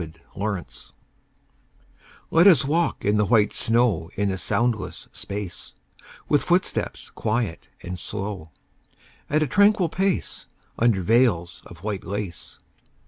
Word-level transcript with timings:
VELVET 0.01 0.19
SHOES 0.33 0.93
Let 2.31 2.47
us 2.47 2.65
walk 2.65 3.05
in 3.05 3.17
the 3.17 3.25
white 3.25 3.53
snow 3.53 4.09
In 4.15 4.31
a 4.31 4.37
soundless 4.39 5.07
space; 5.11 5.73
With 6.27 6.41
footsteps 6.41 7.11
quiet 7.11 7.67
and 7.83 7.99
slow, 7.99 8.49
At 9.29 9.43
a 9.43 9.47
tranquil 9.47 9.89
pace, 9.89 10.47
Under 10.79 11.03
veils 11.03 11.61
of 11.67 11.83
white 11.83 12.03
lace. 12.03 12.57